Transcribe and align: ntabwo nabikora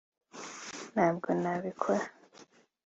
ntabwo 0.93 1.27
nabikora 1.41 2.05